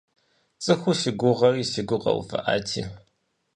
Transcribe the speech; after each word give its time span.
ЦӀыху 0.63 0.91
си 1.01 1.09
гугъэри 1.19 1.63
си 1.71 1.81
гур 1.87 2.01
къэувыӀати! 2.03 2.81